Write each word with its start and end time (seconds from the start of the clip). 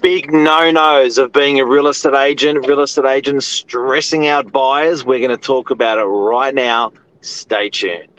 big 0.00 0.32
no 0.32 0.70
nos 0.70 1.18
of 1.18 1.32
being 1.32 1.60
a 1.60 1.66
real 1.66 1.88
estate 1.88 2.14
agent, 2.14 2.66
real 2.66 2.80
estate 2.80 3.06
agents 3.06 3.46
stressing 3.46 4.26
out 4.26 4.52
buyers. 4.52 5.04
We're 5.04 5.18
going 5.18 5.30
to 5.30 5.36
talk 5.36 5.70
about 5.70 5.98
it 5.98 6.04
right 6.04 6.54
now. 6.54 6.92
Stay 7.20 7.70
tuned. 7.70 8.09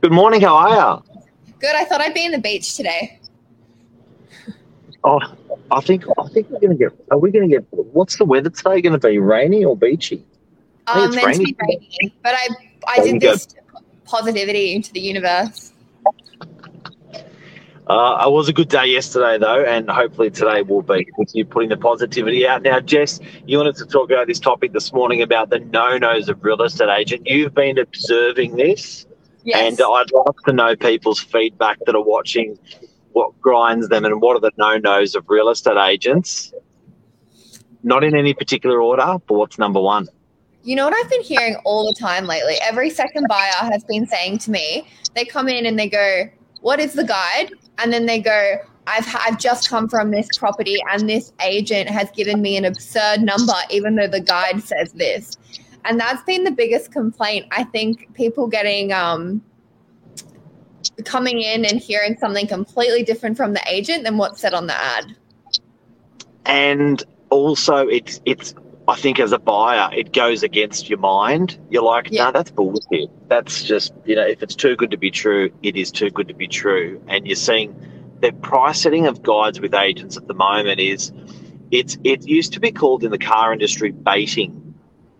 Good 0.00 0.12
morning. 0.12 0.40
How 0.40 0.56
are 0.56 0.70
you? 0.70 1.20
Good. 1.58 1.76
I 1.76 1.84
thought 1.84 2.00
I'd 2.00 2.14
be 2.14 2.24
in 2.24 2.32
the 2.32 2.38
beach 2.38 2.74
today. 2.74 3.20
Oh, 5.04 5.20
I 5.70 5.80
think 5.82 6.04
I 6.18 6.26
think 6.28 6.48
we're 6.48 6.60
going 6.60 6.76
to 6.76 6.84
get. 6.84 6.92
Are 7.10 7.18
we 7.18 7.30
to 7.32 7.46
get? 7.46 7.66
What's 7.70 8.16
the 8.16 8.24
weather 8.24 8.48
today? 8.48 8.80
Going 8.80 8.98
to 8.98 9.08
be 9.08 9.18
rainy 9.18 9.62
or 9.62 9.76
beachy? 9.76 10.24
Um, 10.86 11.04
it's 11.04 11.16
meant 11.16 11.34
to 11.34 11.42
rainy. 11.42 11.52
be 11.52 11.56
rainy, 11.60 12.14
but 12.22 12.34
I 12.34 12.48
I 12.86 13.04
did 13.04 13.20
this 13.20 13.46
to 13.46 13.56
positivity 14.04 14.74
into 14.74 14.90
the 14.92 15.00
universe. 15.00 15.72
Uh, 17.86 18.24
it 18.24 18.30
was 18.30 18.48
a 18.48 18.52
good 18.52 18.68
day 18.68 18.86
yesterday, 18.86 19.36
though, 19.36 19.64
and 19.64 19.90
hopefully 19.90 20.30
today 20.30 20.62
will 20.62 20.80
be 20.80 21.06
with 21.18 21.34
you 21.34 21.44
putting 21.44 21.68
the 21.68 21.76
positivity 21.76 22.46
out. 22.46 22.62
Now, 22.62 22.80
Jess, 22.80 23.20
you 23.46 23.58
wanted 23.58 23.76
to 23.76 23.84
talk 23.84 24.10
about 24.10 24.28
this 24.28 24.38
topic 24.38 24.72
this 24.72 24.92
morning 24.92 25.20
about 25.22 25.50
the 25.50 25.58
no 25.58 25.98
nos 25.98 26.28
of 26.28 26.42
real 26.42 26.62
estate 26.62 26.88
agent. 26.88 27.26
You've 27.26 27.52
been 27.52 27.78
observing 27.78 28.56
this, 28.56 29.06
Yes. 29.44 29.72
and 29.72 29.80
I'd 29.80 30.12
love 30.12 30.36
to 30.46 30.52
know 30.52 30.76
people's 30.76 31.20
feedback 31.20 31.78
that 31.86 31.94
are 31.94 32.02
watching. 32.02 32.58
What 33.12 33.38
grinds 33.40 33.88
them, 33.88 34.04
and 34.04 34.20
what 34.20 34.36
are 34.36 34.40
the 34.40 34.52
no 34.56 34.78
nos 34.78 35.14
of 35.14 35.24
real 35.28 35.48
estate 35.48 35.76
agents? 35.76 36.52
Not 37.82 38.04
in 38.04 38.14
any 38.14 38.34
particular 38.34 38.80
order, 38.80 39.16
but 39.26 39.34
what's 39.34 39.58
number 39.58 39.80
one? 39.80 40.08
You 40.62 40.76
know 40.76 40.84
what 40.84 40.94
I've 40.94 41.10
been 41.10 41.22
hearing 41.22 41.56
all 41.64 41.88
the 41.88 41.98
time 41.98 42.26
lately? 42.26 42.56
Every 42.62 42.90
second 42.90 43.26
buyer 43.28 43.70
has 43.70 43.82
been 43.84 44.06
saying 44.06 44.38
to 44.38 44.50
me, 44.50 44.86
they 45.14 45.24
come 45.24 45.48
in 45.48 45.66
and 45.66 45.78
they 45.78 45.88
go, 45.88 46.24
What 46.60 46.78
is 46.78 46.92
the 46.92 47.04
guide? 47.04 47.50
And 47.78 47.92
then 47.92 48.06
they 48.06 48.20
go, 48.20 48.58
I've, 48.86 49.06
I've 49.26 49.38
just 49.38 49.68
come 49.68 49.88
from 49.88 50.10
this 50.10 50.28
property 50.36 50.76
and 50.90 51.08
this 51.08 51.32
agent 51.42 51.88
has 51.88 52.10
given 52.10 52.42
me 52.42 52.56
an 52.56 52.64
absurd 52.64 53.22
number, 53.22 53.54
even 53.70 53.94
though 53.94 54.08
the 54.08 54.20
guide 54.20 54.62
says 54.62 54.92
this. 54.92 55.36
And 55.84 55.98
that's 55.98 56.22
been 56.24 56.44
the 56.44 56.50
biggest 56.50 56.92
complaint. 56.92 57.46
I 57.50 57.64
think 57.64 58.12
people 58.14 58.46
getting, 58.46 58.92
um, 58.92 59.42
coming 61.04 61.40
in 61.40 61.64
and 61.64 61.80
hearing 61.80 62.16
something 62.18 62.46
completely 62.46 63.02
different 63.02 63.36
from 63.36 63.54
the 63.54 63.62
agent 63.68 64.04
than 64.04 64.18
what's 64.18 64.40
said 64.40 64.54
on 64.54 64.66
the 64.66 64.74
ad. 64.74 65.16
and 66.46 67.02
also 67.30 67.86
it's 67.86 68.20
it's 68.24 68.54
I 68.88 68.96
think 68.96 69.20
as 69.20 69.30
a 69.32 69.38
buyer 69.38 69.88
it 69.94 70.12
goes 70.12 70.42
against 70.42 70.88
your 70.90 70.98
mind. 70.98 71.58
You're 71.70 71.82
like, 71.84 72.08
Yeah. 72.10 72.24
no, 72.24 72.32
that's 72.32 72.50
bullshit. 72.50 73.08
That's 73.28 73.62
just 73.62 73.92
you 74.04 74.16
know, 74.16 74.26
if 74.26 74.42
it's 74.42 74.56
too 74.56 74.74
good 74.74 74.90
to 74.90 74.96
be 74.96 75.10
true, 75.10 75.50
it 75.62 75.76
is 75.76 75.90
too 75.92 76.10
good 76.10 76.28
to 76.28 76.34
be 76.34 76.48
true. 76.48 77.00
And 77.08 77.26
you're 77.26 77.36
seeing 77.36 77.74
the 78.20 78.32
price 78.32 78.80
setting 78.80 79.06
of 79.06 79.22
guides 79.22 79.60
with 79.60 79.74
agents 79.74 80.16
at 80.16 80.26
the 80.26 80.34
moment 80.34 80.80
is 80.80 81.12
it's 81.70 81.98
it 82.04 82.26
used 82.26 82.52
to 82.54 82.60
be 82.60 82.72
called 82.72 83.04
in 83.04 83.10
the 83.10 83.18
car 83.18 83.52
industry 83.52 83.92
baiting. 83.92 84.69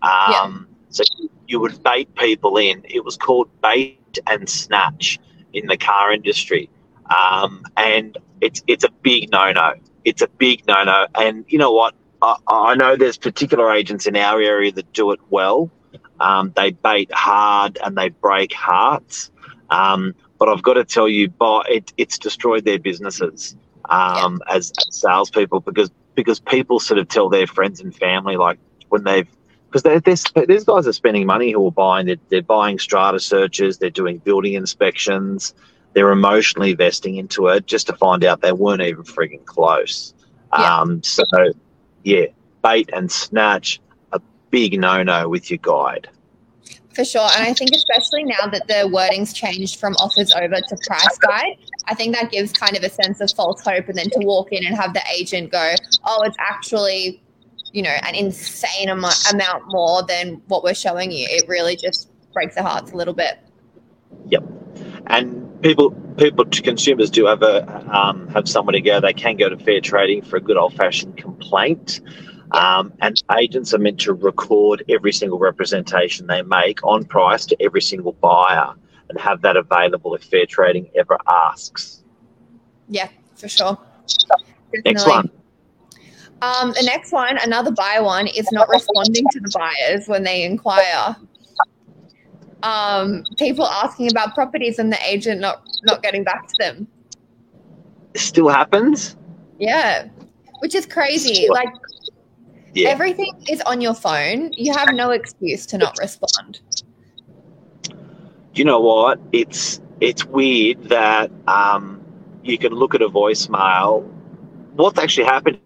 Um, 0.01 0.67
So 0.89 1.03
you 1.47 1.59
would 1.59 1.81
bait 1.83 2.13
people 2.15 2.57
in. 2.57 2.81
It 2.85 3.05
was 3.05 3.17
called 3.17 3.49
bait 3.61 3.97
and 4.27 4.49
snatch 4.49 5.19
in 5.53 5.67
the 5.67 5.77
car 5.77 6.11
industry, 6.11 6.69
um, 7.09 7.63
and 7.77 8.17
it's 8.41 8.61
it's 8.67 8.83
a 8.83 8.89
big 9.01 9.31
no 9.31 9.51
no. 9.51 9.73
It's 10.03 10.21
a 10.21 10.27
big 10.27 10.67
no 10.67 10.83
no. 10.83 11.07
And 11.15 11.45
you 11.47 11.57
know 11.57 11.71
what? 11.71 11.93
I, 12.21 12.35
I 12.47 12.75
know 12.75 12.95
there's 12.95 13.17
particular 13.17 13.71
agents 13.71 14.05
in 14.05 14.15
our 14.15 14.41
area 14.41 14.71
that 14.73 14.91
do 14.93 15.11
it 15.11 15.19
well. 15.29 15.69
Um, 16.19 16.51
they 16.55 16.71
bait 16.71 17.11
hard 17.13 17.77
and 17.83 17.97
they 17.97 18.09
break 18.09 18.53
hearts. 18.53 19.31
Um, 19.69 20.13
but 20.37 20.49
I've 20.49 20.63
got 20.63 20.73
to 20.73 20.85
tell 20.85 21.07
you, 21.07 21.29
but 21.29 21.69
it, 21.69 21.93
it's 21.97 22.17
destroyed 22.17 22.65
their 22.65 22.79
businesses 22.79 23.55
um, 23.89 24.41
as, 24.49 24.71
as 24.87 24.95
salespeople 24.95 25.61
because 25.61 25.91
because 26.15 26.39
people 26.39 26.79
sort 26.79 26.99
of 26.99 27.07
tell 27.07 27.29
their 27.29 27.47
friends 27.47 27.79
and 27.79 27.95
family 27.95 28.35
like 28.37 28.59
when 28.89 29.03
they've 29.03 29.29
because 29.71 30.03
these 30.47 30.63
guys 30.63 30.87
are 30.87 30.93
spending 30.93 31.25
money 31.25 31.51
who 31.51 31.65
are 31.65 31.71
buying 31.71 32.05
they're, 32.05 32.15
they're 32.29 32.41
buying 32.41 32.77
strata 32.77 33.19
searches 33.19 33.77
they're 33.77 33.89
doing 33.89 34.17
building 34.19 34.53
inspections 34.53 35.53
they're 35.93 36.11
emotionally 36.11 36.71
investing 36.71 37.15
into 37.15 37.47
it 37.47 37.65
just 37.67 37.87
to 37.87 37.93
find 37.95 38.23
out 38.23 38.41
they 38.41 38.51
weren't 38.51 38.81
even 38.81 39.03
frigging 39.03 39.43
close 39.45 40.13
Yeah. 40.57 40.79
um, 40.79 41.01
so 41.03 41.23
yeah 42.03 42.25
bait 42.63 42.89
and 42.93 43.11
snatch 43.11 43.79
a 44.11 44.19
big 44.49 44.79
no-no 44.79 45.29
with 45.29 45.49
your 45.49 45.59
guide 45.59 46.07
For 46.93 47.05
sure. 47.05 47.29
And 47.37 47.43
I 47.47 47.53
think 47.53 47.71
especially 47.73 48.23
now 48.25 48.47
that 48.51 48.67
the 48.67 48.89
wording's 48.91 49.31
changed 49.33 49.79
from 49.79 49.93
offers 49.95 50.33
over 50.33 50.55
to 50.55 50.77
price 50.85 51.17
guide, 51.19 51.55
I 51.87 51.95
think 51.95 52.13
that 52.15 52.31
gives 52.31 52.51
kind 52.51 52.75
of 52.75 52.83
a 52.83 52.89
sense 52.89 53.21
of 53.21 53.31
false 53.31 53.61
hope 53.63 53.87
and 53.87 53.97
then 53.97 54.09
to 54.09 54.19
walk 54.25 54.51
in 54.51 54.65
and 54.65 54.75
have 54.75 54.93
the 54.93 55.01
agent 55.17 55.53
go, 55.53 55.73
oh, 56.03 56.23
it's 56.23 56.35
actually, 56.37 57.23
you 57.73 57.81
know, 57.81 57.89
an 57.89 58.15
insane 58.15 58.89
am- 58.89 59.03
amount 59.31 59.63
more 59.67 60.03
than 60.03 60.41
what 60.47 60.63
we're 60.63 60.73
showing 60.73 61.11
you. 61.11 61.25
It 61.29 61.47
really 61.47 61.75
just 61.75 62.09
breaks 62.33 62.55
their 62.55 62.63
hearts 62.63 62.91
a 62.91 62.95
little 62.95 63.13
bit. 63.13 63.39
Yep. 64.27 64.43
And 65.07 65.61
people 65.61 65.91
people 66.17 66.45
consumers 66.45 67.09
do 67.09 67.25
have 67.25 67.41
a 67.41 67.95
um, 67.95 68.27
have 68.29 68.47
somewhere 68.47 68.73
to 68.73 68.81
go 68.81 68.99
they 68.99 69.13
can 69.13 69.37
go 69.37 69.49
to 69.49 69.57
fair 69.57 69.81
trading 69.81 70.21
for 70.21 70.37
a 70.37 70.41
good 70.41 70.57
old-fashioned 70.57 71.17
complaint 71.17 72.01
um, 72.51 72.91
and 73.01 73.21
agents 73.37 73.73
are 73.73 73.77
meant 73.77 73.99
to 74.01 74.13
record 74.13 74.83
every 74.89 75.13
single 75.13 75.39
representation 75.39 76.27
they 76.27 76.41
make 76.41 76.83
on 76.83 77.05
price 77.05 77.45
to 77.45 77.55
every 77.61 77.81
single 77.81 78.13
buyer 78.13 78.73
and 79.09 79.19
have 79.19 79.41
that 79.41 79.55
available 79.55 80.13
if 80.15 80.23
fair 80.23 80.45
trading 80.45 80.89
ever 80.95 81.17
asks 81.27 82.03
Yeah, 82.89 83.09
for 83.35 83.47
sure. 83.47 83.77
next 84.73 85.03
Definitely. 85.03 85.11
one 85.11 85.40
Um, 86.41 86.71
the 86.71 86.81
next 86.83 87.11
one, 87.11 87.37
another 87.37 87.71
buyer 87.71 88.03
one, 88.03 88.27
is 88.27 88.51
not 88.51 88.67
responding 88.69 89.25
to 89.31 89.39
the 89.39 89.51
buyers 89.53 90.07
when 90.07 90.23
they 90.23 90.43
inquire. 90.43 91.15
Um, 92.63 93.23
people 93.37 93.65
asking 93.65 94.11
about 94.11 94.33
properties 94.33 94.79
and 94.79 94.91
the 94.91 94.99
agent 95.05 95.39
not 95.39 95.63
not 95.83 96.01
getting 96.03 96.23
back 96.23 96.47
to 96.47 96.53
them. 96.59 96.87
still 98.15 98.49
happens 98.49 99.15
Yeah, 99.57 100.07
which 100.59 100.75
is 100.75 100.85
crazy. 100.85 101.47
Like 101.49 101.69
yeah 102.73 102.89
everything 102.89 103.31
is 103.49 103.61
on 103.61 103.81
your 103.81 103.93
phone. 103.95 104.51
You 104.53 104.73
have 104.73 104.93
no 104.93 105.11
excuse 105.11 105.65
to 105.67 105.77
not 105.77 105.97
respond. 105.99 106.61
you 108.53 108.65
know 108.65 108.79
what? 108.79 109.19
It's 109.31 109.81
it's 109.99 110.25
weird 110.25 110.83
that 110.85 111.31
um, 111.47 112.03
you 112.43 112.57
can 112.57 112.73
look 112.73 112.95
at 112.95 113.01
a 113.01 113.09
voicemail. 113.09 114.03
What's 114.73 114.99
actually 114.99 115.25
happened? 115.25 115.59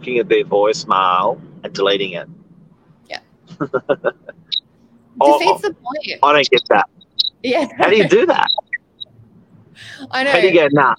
Looking 0.00 0.18
at 0.18 0.30
their 0.30 0.44
voicemail 0.44 1.38
and 1.62 1.74
deleting 1.74 2.12
it. 2.12 2.28
Oh, 5.20 5.38
Defeats 5.38 5.60
the 5.60 5.74
point. 5.74 6.18
I 6.22 6.32
don't 6.32 6.50
get 6.50 6.62
that. 6.70 6.88
Yeah, 7.42 7.68
How 7.76 7.90
do 7.90 7.96
you 7.96 8.08
do 8.08 8.24
that? 8.24 8.48
I 10.10 10.24
know. 10.24 10.30
How 10.30 10.40
do 10.40 10.46
you 10.46 10.52
get 10.52 10.72
nah? 10.72 10.94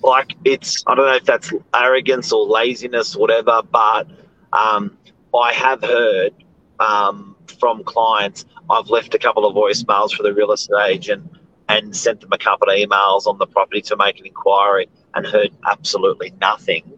Like 0.00 0.36
it's 0.44 0.84
I 0.86 0.94
don't 0.94 1.06
know 1.06 1.16
if 1.16 1.24
that's 1.24 1.52
arrogance 1.74 2.30
or 2.30 2.46
laziness, 2.46 3.16
or 3.16 3.20
whatever. 3.20 3.62
But 3.68 4.06
um, 4.52 4.96
I 5.34 5.52
have 5.54 5.82
heard 5.82 6.34
um, 6.78 7.34
from 7.58 7.82
clients. 7.82 8.44
I've 8.70 8.88
left 8.90 9.12
a 9.14 9.18
couple 9.18 9.44
of 9.44 9.56
voicemails 9.56 10.12
for 10.12 10.22
the 10.22 10.32
real 10.32 10.52
estate 10.52 10.76
agent 10.88 11.28
and 11.68 11.96
sent 11.96 12.20
them 12.20 12.32
a 12.32 12.38
couple 12.38 12.68
of 12.68 12.76
emails 12.76 13.26
on 13.26 13.38
the 13.38 13.46
property 13.46 13.80
to 13.82 13.96
make 13.96 14.20
an 14.20 14.26
inquiry 14.26 14.88
and 15.14 15.26
heard 15.26 15.50
absolutely 15.68 16.32
nothing. 16.40 16.91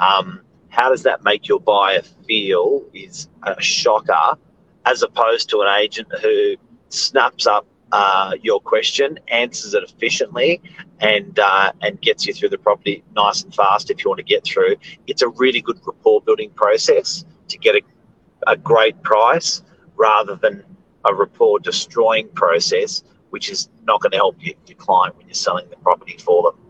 Um, 0.00 0.40
how 0.68 0.90
does 0.90 1.02
that 1.02 1.24
make 1.24 1.48
your 1.48 1.60
buyer 1.60 2.02
feel? 2.26 2.84
Is 2.92 3.28
a 3.42 3.60
shocker, 3.60 4.36
as 4.84 5.02
opposed 5.02 5.48
to 5.50 5.60
an 5.60 5.68
agent 5.80 6.08
who 6.22 6.56
snaps 6.88 7.46
up 7.46 7.66
uh, 7.92 8.32
your 8.42 8.60
question, 8.60 9.18
answers 9.28 9.74
it 9.74 9.82
efficiently, 9.82 10.60
and 11.00 11.38
uh, 11.38 11.72
and 11.82 12.00
gets 12.00 12.26
you 12.26 12.34
through 12.34 12.50
the 12.50 12.58
property 12.58 13.02
nice 13.16 13.42
and 13.42 13.54
fast 13.54 13.90
if 13.90 14.04
you 14.04 14.10
want 14.10 14.18
to 14.18 14.24
get 14.24 14.44
through. 14.44 14.76
It's 15.06 15.22
a 15.22 15.28
really 15.28 15.60
good 15.60 15.78
rapport 15.86 16.20
building 16.20 16.50
process 16.50 17.24
to 17.48 17.58
get 17.58 17.74
a, 17.76 17.82
a 18.46 18.56
great 18.56 19.02
price 19.02 19.62
rather 19.96 20.36
than 20.36 20.62
a 21.04 21.14
rapport 21.14 21.58
destroying 21.58 22.28
process, 22.34 23.02
which 23.30 23.48
is 23.50 23.68
not 23.84 24.00
going 24.00 24.12
to 24.12 24.18
help 24.18 24.36
you, 24.40 24.54
your 24.66 24.76
client 24.76 25.16
when 25.16 25.26
you're 25.26 25.34
selling 25.34 25.68
the 25.70 25.76
property 25.76 26.16
for 26.18 26.42
them. 26.42 26.67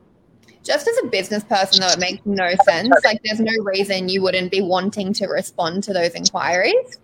Just 0.68 0.86
as 0.86 0.98
a 1.02 1.06
business 1.06 1.42
person, 1.44 1.80
though, 1.80 1.88
it 1.88 1.98
makes 1.98 2.26
no 2.26 2.52
sense. 2.66 2.90
Like, 3.02 3.22
there's 3.24 3.40
no 3.40 3.52
reason 3.64 4.10
you 4.10 4.20
wouldn't 4.20 4.50
be 4.50 4.60
wanting 4.60 5.14
to 5.14 5.26
respond 5.26 5.82
to 5.84 5.94
those 5.94 6.10
inquiries. 6.10 6.98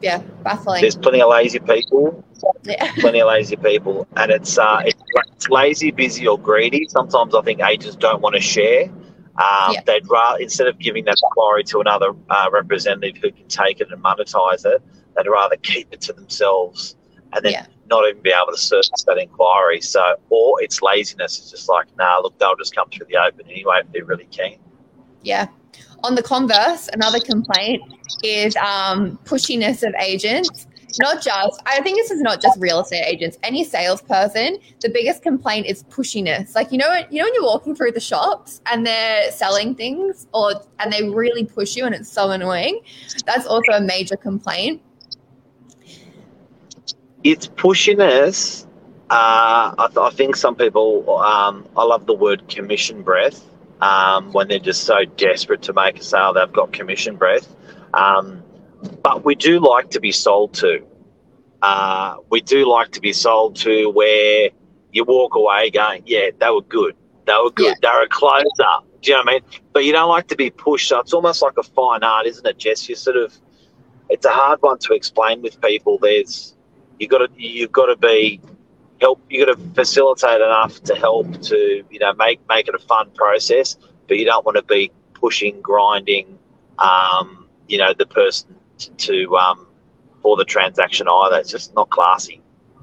Yeah, 0.00 0.18
baffling. 0.44 0.82
There's 0.82 0.94
plenty 0.94 1.20
of 1.20 1.30
lazy 1.30 1.58
people, 1.58 2.24
Yeah. 2.62 2.92
plenty 2.98 3.20
of 3.20 3.26
lazy 3.26 3.56
people, 3.56 4.06
and 4.16 4.30
it's 4.30 4.56
uh, 4.56 4.82
it's, 4.84 5.02
it's 5.32 5.48
lazy, 5.48 5.90
busy, 5.90 6.28
or 6.28 6.38
greedy. 6.38 6.86
Sometimes 6.88 7.34
I 7.34 7.42
think 7.42 7.60
agents 7.60 7.96
don't 7.96 8.22
want 8.22 8.36
to 8.36 8.40
share. 8.40 8.84
Um, 8.84 9.72
Yeah. 9.72 9.80
They'd 9.84 10.08
rather 10.08 10.40
instead 10.40 10.68
of 10.68 10.78
giving 10.78 11.04
that 11.06 11.16
inquiry 11.24 11.64
to 11.64 11.80
another 11.80 12.12
uh, 12.30 12.50
representative 12.52 13.20
who 13.20 13.32
can 13.32 13.48
take 13.48 13.80
it 13.80 13.90
and 13.90 14.00
monetize 14.00 14.64
it, 14.64 14.80
they'd 15.16 15.28
rather 15.28 15.56
keep 15.56 15.88
it 15.92 16.00
to 16.02 16.12
themselves 16.12 16.94
and 17.32 17.44
then 17.44 17.52
Yeah. 17.52 17.66
Not 17.86 18.08
even 18.08 18.22
be 18.22 18.30
able 18.30 18.52
to 18.52 18.58
service 18.58 19.04
that 19.06 19.18
inquiry. 19.18 19.80
So, 19.80 20.16
or 20.30 20.62
it's 20.62 20.82
laziness. 20.82 21.38
It's 21.38 21.50
just 21.50 21.68
like, 21.68 21.86
nah, 21.96 22.18
look, 22.18 22.38
they'll 22.38 22.56
just 22.56 22.74
come 22.74 22.88
through 22.90 23.06
the 23.06 23.16
open 23.16 23.46
anyway 23.48 23.80
if 23.84 23.92
they're 23.92 24.04
really 24.04 24.28
keen. 24.30 24.58
Yeah. 25.22 25.48
On 26.04 26.14
the 26.14 26.22
converse, 26.22 26.88
another 26.92 27.20
complaint 27.20 27.82
is 28.24 28.56
um, 28.56 29.18
pushiness 29.24 29.86
of 29.86 29.94
agents. 30.00 30.66
Not 31.00 31.22
just, 31.22 31.62
I 31.64 31.80
think 31.80 31.96
this 31.96 32.10
is 32.10 32.20
not 32.20 32.42
just 32.42 32.58
real 32.60 32.80
estate 32.80 33.04
agents. 33.06 33.38
Any 33.42 33.64
salesperson, 33.64 34.58
the 34.80 34.90
biggest 34.90 35.22
complaint 35.22 35.66
is 35.66 35.84
pushiness. 35.84 36.54
Like 36.54 36.70
you 36.70 36.76
know, 36.76 36.92
you 37.10 37.18
know 37.18 37.24
when 37.24 37.34
you're 37.34 37.44
walking 37.44 37.74
through 37.74 37.92
the 37.92 38.00
shops 38.00 38.60
and 38.70 38.86
they're 38.86 39.30
selling 39.30 39.74
things, 39.74 40.26
or 40.34 40.52
and 40.80 40.92
they 40.92 41.08
really 41.08 41.46
push 41.46 41.76
you, 41.76 41.86
and 41.86 41.94
it's 41.94 42.10
so 42.10 42.30
annoying. 42.30 42.80
That's 43.24 43.46
also 43.46 43.72
a 43.72 43.80
major 43.80 44.16
complaint. 44.16 44.82
It's 47.24 47.46
pushiness. 47.46 48.66
Uh, 49.10 49.74
I, 49.78 49.86
th- 49.88 49.98
I 49.98 50.10
think 50.10 50.36
some 50.36 50.56
people, 50.56 51.18
um, 51.18 51.68
I 51.76 51.84
love 51.84 52.06
the 52.06 52.14
word 52.14 52.48
commission 52.48 53.02
breath 53.02 53.44
um, 53.82 54.32
when 54.32 54.48
they're 54.48 54.60
just 54.60 54.84
so 54.84 55.04
desperate 55.04 55.60
to 55.62 55.72
make 55.72 55.98
a 55.98 56.04
sale, 56.04 56.32
they've 56.32 56.52
got 56.52 56.72
commission 56.72 57.16
breath. 57.16 57.54
Um, 57.92 58.42
but 59.02 59.24
we 59.24 59.34
do 59.34 59.58
like 59.58 59.90
to 59.90 60.00
be 60.00 60.12
sold 60.12 60.54
to. 60.54 60.84
Uh, 61.60 62.16
we 62.30 62.40
do 62.40 62.68
like 62.68 62.92
to 62.92 63.00
be 63.00 63.12
sold 63.12 63.56
to 63.56 63.90
where 63.90 64.50
you 64.92 65.04
walk 65.04 65.34
away 65.34 65.70
going, 65.70 66.02
yeah, 66.06 66.30
they 66.38 66.50
were 66.50 66.62
good. 66.62 66.94
They 67.26 67.34
were 67.42 67.50
good. 67.50 67.76
Yeah. 67.82 67.90
They're 67.92 68.04
a 68.04 68.08
closer. 68.08 68.44
Do 69.00 69.10
you 69.10 69.16
know 69.16 69.22
what 69.24 69.28
I 69.28 69.32
mean? 69.32 69.42
But 69.72 69.84
you 69.84 69.92
don't 69.92 70.08
like 70.08 70.28
to 70.28 70.36
be 70.36 70.50
pushed. 70.50 70.88
So 70.88 71.00
it's 71.00 71.12
almost 71.12 71.42
like 71.42 71.58
a 71.58 71.62
fine 71.62 72.02
art, 72.04 72.26
isn't 72.26 72.46
it, 72.46 72.58
Jess? 72.58 72.88
You 72.88 72.94
sort 72.94 73.16
of, 73.16 73.36
it's 74.08 74.26
a 74.26 74.30
hard 74.30 74.62
one 74.62 74.78
to 74.78 74.94
explain 74.94 75.42
with 75.42 75.60
people. 75.60 75.98
There's, 76.00 76.54
you 76.98 77.08
got 77.08 77.18
to 77.18 77.28
you've 77.36 77.72
got 77.72 77.86
to 77.86 77.96
be 77.96 78.40
help 79.00 79.20
you 79.28 79.44
got 79.44 79.56
to 79.56 79.74
facilitate 79.74 80.40
enough 80.40 80.82
to 80.82 80.94
help 80.94 81.40
to 81.42 81.84
you 81.90 81.98
know 81.98 82.12
make 82.14 82.40
make 82.48 82.68
it 82.68 82.74
a 82.74 82.78
fun 82.78 83.10
process 83.14 83.76
but 84.08 84.18
you 84.18 84.24
don't 84.24 84.44
want 84.44 84.56
to 84.56 84.62
be 84.62 84.90
pushing 85.14 85.60
grinding 85.60 86.38
um, 86.78 87.46
you 87.68 87.78
know 87.78 87.92
the 87.92 88.06
person 88.06 88.54
t- 88.78 88.90
to 88.96 89.36
um, 89.36 89.66
for 90.22 90.36
the 90.36 90.44
transaction 90.44 91.06
either 91.08 91.36
it's 91.38 91.50
just 91.50 91.74
not 91.74 91.90
classy 91.90 92.40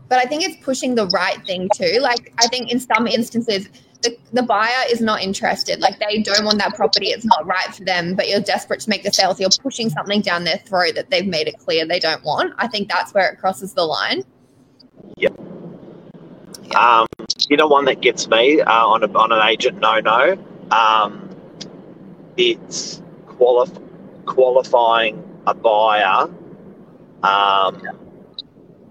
but 0.09 0.17
I 0.17 0.25
think 0.25 0.43
it's 0.43 0.57
pushing 0.65 0.95
the 0.95 1.05
right 1.07 1.45
thing 1.45 1.69
too. 1.73 1.99
Like 2.01 2.33
I 2.39 2.47
think 2.47 2.71
in 2.71 2.79
some 2.79 3.05
instances, 3.05 3.69
the, 4.01 4.17
the 4.31 4.43
buyer 4.43 4.85
is 4.89 5.01
not 5.01 5.21
interested. 5.21 5.79
Like 5.79 5.99
they 5.99 6.21
don't 6.21 6.45
want 6.45 6.57
that 6.59 6.73
property. 6.75 7.07
It's 7.07 7.25
not 7.25 7.45
right 7.45 7.73
for 7.73 7.83
them, 7.83 8.15
but 8.15 8.29
you're 8.29 8.39
desperate 8.39 8.79
to 8.81 8.89
make 8.89 9.03
the 9.03 9.11
sale. 9.11 9.33
So 9.33 9.41
you're 9.41 9.49
pushing 9.61 9.89
something 9.89 10.21
down 10.21 10.45
their 10.45 10.57
throat 10.57 10.95
that 10.95 11.09
they've 11.09 11.27
made 11.27 11.47
it 11.47 11.57
clear 11.59 11.85
they 11.85 11.99
don't 11.99 12.23
want. 12.23 12.53
I 12.57 12.67
think 12.67 12.89
that's 12.89 13.13
where 13.13 13.29
it 13.29 13.39
crosses 13.39 13.73
the 13.73 13.83
line. 13.83 14.23
um, 16.75 17.07
you 17.49 17.57
know 17.57 17.67
one 17.67 17.85
that 17.85 18.01
gets 18.01 18.27
me 18.27 18.61
uh, 18.61 18.85
on, 18.85 19.03
a, 19.03 19.17
on 19.17 19.31
an 19.31 19.47
agent 19.47 19.79
no 19.79 19.99
no 19.99 20.37
um, 20.71 21.29
it's 22.37 23.01
qualif- 23.25 23.81
qualifying 24.25 25.23
a 25.47 25.53
buyer 25.53 26.29
um, 27.23 27.81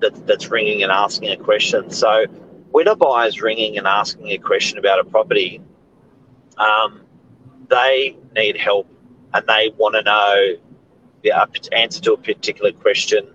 that, 0.00 0.26
that's 0.26 0.49
ringing 0.50 0.82
and 0.82 0.93
asking 0.93 1.31
a 1.31 1.37
question. 1.37 1.90
So 1.90 2.26
when 2.70 2.88
a 2.88 2.97
buyer's 2.97 3.41
ringing 3.41 3.79
and 3.79 3.87
asking 3.87 4.29
a 4.29 4.38
question 4.38 4.79
about 4.79 5.00
a 5.00 5.05
property, 5.05 5.61
um, 6.59 7.03
they 7.69 8.17
need 8.35 8.56
help 8.56 8.88
and 9.35 9.47
they 9.47 9.70
want 9.76 9.94
to 9.94 10.03
know 10.03 10.56
the 11.23 11.32
uh, 11.32 11.47
answer 11.73 12.00
to 12.03 12.12
a 12.12 12.17
particular 12.17 12.73
question. 12.73 13.35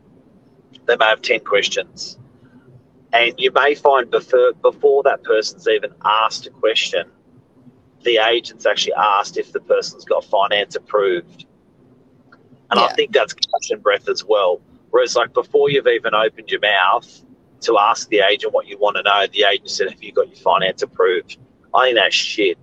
They 0.86 0.96
may 0.98 1.06
have 1.06 1.22
10 1.22 1.42
questions. 1.42 2.18
And 3.12 3.34
you 3.38 3.52
may 3.52 3.76
find 3.76 4.10
before, 4.10 4.54
before 4.54 5.04
that 5.04 5.24
person's 5.24 5.68
even 5.68 5.94
asked 6.04 6.48
a 6.48 6.50
question, 6.50 7.10
the 8.04 8.18
agent's 8.18 8.66
actually 8.66 8.94
asked 8.94 9.38
if 9.38 9.52
the 9.52 9.62
person's 9.62 10.04
got 10.04 10.26
finance 10.26 10.76
approved. 10.76 11.46
And 12.72 12.80
I 12.80 12.92
think 12.94 13.14
that's 13.14 13.34
question 13.34 13.80
breath 13.80 14.10
as 14.10 14.26
well. 14.26 14.60
Whereas, 14.90 15.16
like 15.16 15.32
before 15.34 15.70
you've 15.70 15.88
even 15.88 16.16
opened 16.16 16.50
your 16.50 16.60
mouth 16.60 17.24
to 17.64 17.78
ask 17.78 18.10
the 18.10 18.20
agent 18.20 18.54
what 18.54 18.68
you 18.68 18.78
want 18.78 18.98
to 18.98 19.04
know, 19.04 19.26
the 19.32 19.44
agent 19.44 19.70
said, 19.70 19.90
"Have 19.90 20.04
you 20.04 20.12
got 20.12 20.28
your 20.28 20.38
finance 20.38 20.82
approved?" 20.82 21.38
I 21.74 21.86
think 21.86 21.98
that's 21.98 22.16
shit. 22.16 22.58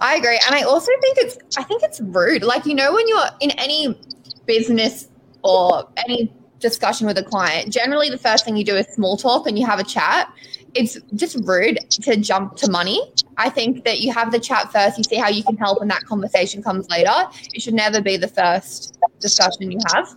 I 0.00 0.16
agree, 0.16 0.40
and 0.46 0.54
I 0.54 0.62
also 0.62 0.90
think 1.00 1.18
it's 1.18 1.38
I 1.56 1.62
think 1.62 1.82
it's 1.82 2.00
rude. 2.00 2.42
Like 2.42 2.66
you 2.66 2.74
know, 2.74 2.92
when 2.92 3.06
you're 3.08 3.28
in 3.40 3.50
any 3.52 3.98
business 4.46 5.08
or 5.42 5.88
any 5.96 6.32
discussion 6.58 7.06
with 7.06 7.18
a 7.18 7.22
client, 7.22 7.72
generally 7.72 8.10
the 8.10 8.18
first 8.18 8.44
thing 8.44 8.56
you 8.56 8.64
do 8.64 8.76
is 8.76 8.86
small 8.88 9.16
talk 9.16 9.46
and 9.46 9.58
you 9.58 9.66
have 9.66 9.78
a 9.78 9.84
chat. 9.84 10.32
It's 10.74 10.96
just 11.14 11.36
rude 11.44 11.78
to 11.90 12.16
jump 12.16 12.56
to 12.56 12.70
money. 12.70 13.02
I 13.38 13.48
think 13.50 13.84
that 13.84 14.00
you 14.00 14.12
have 14.12 14.30
the 14.30 14.38
chat 14.38 14.70
first, 14.70 14.98
you 14.98 15.04
see 15.04 15.16
how 15.16 15.28
you 15.28 15.42
can 15.42 15.56
help, 15.56 15.80
and 15.80 15.90
that 15.90 16.04
conversation 16.04 16.62
comes 16.62 16.88
later. 16.88 17.12
It 17.54 17.62
should 17.62 17.74
never 17.74 18.00
be 18.00 18.16
the 18.16 18.28
first 18.28 18.98
discussion 19.18 19.70
you 19.72 19.78
have. 19.92 20.14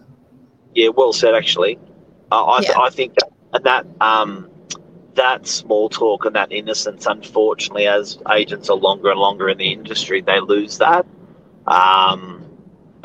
Yeah, 0.75 0.89
well 0.89 1.13
said. 1.13 1.33
Actually, 1.33 1.79
uh, 2.31 2.45
I, 2.45 2.61
Yeah. 2.61 2.79
I 2.79 2.89
think 2.89 3.15
that 3.15 3.32
and 3.53 3.63
that 3.65 3.85
um, 4.01 4.49
that 5.15 5.47
small 5.47 5.89
talk 5.89 6.25
and 6.25 6.35
that 6.35 6.51
innocence, 6.51 7.05
unfortunately, 7.05 7.87
as 7.87 8.19
agents 8.31 8.69
are 8.69 8.77
longer 8.77 9.11
and 9.11 9.19
longer 9.19 9.49
in 9.49 9.57
the 9.57 9.71
industry, 9.71 10.21
they 10.21 10.39
lose 10.39 10.77
that. 10.79 11.05
Um, 11.67 12.45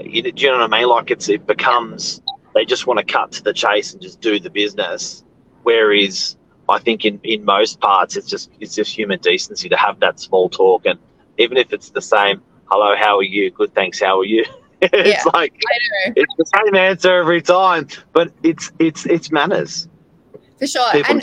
you, 0.03 0.23
do 0.23 0.43
you 0.45 0.51
know 0.51 0.59
what 0.61 0.73
I 0.73 0.81
mean? 0.81 0.89
Like 0.89 1.11
it's 1.11 1.29
it 1.29 1.47
becomes 1.47 2.23
they 2.55 2.65
just 2.65 2.87
want 2.87 2.99
to 2.99 3.05
cut 3.05 3.33
to 3.33 3.43
the 3.43 3.53
chase 3.53 3.93
and 3.93 4.03
just 4.03 4.21
do 4.21 4.41
the 4.41 4.51
business. 4.51 5.25
Whereas 5.63 6.37
I 6.69 6.79
think 6.79 7.05
in, 7.05 7.21
in 7.25 7.45
most 7.45 7.81
parts 7.81 8.17
it's 8.17 8.29
just 8.29 8.51
it's 8.61 8.75
just 8.75 8.97
human 8.97 9.21
decency 9.21 9.69
to 9.69 9.77
have 9.77 10.01
that 10.01 10.21
small 10.21 10.49
talk 10.49 10.87
and 10.87 10.99
even 11.39 11.57
if 11.57 11.73
it's 11.73 11.91
the 11.91 12.03
same, 12.03 12.43
hello, 12.67 12.95
how 12.97 13.19
are 13.19 13.23
you? 13.25 13.51
Good, 13.51 13.75
thanks. 13.75 14.01
How 14.01 14.21
are 14.21 14.25
you? 14.25 14.45
it's 14.83 15.25
Yeah. 15.25 15.25
like 15.35 15.55
it's 16.17 16.35
the 16.37 16.45
same 16.57 16.75
answer 16.77 17.17
every 17.17 17.43
time, 17.43 17.89
but 18.13 18.33
it's 18.43 18.73
it's 18.79 19.07
it's 19.07 19.31
manners. 19.33 19.89
For 20.59 20.67
sure. 20.67 20.91
And 21.09 21.23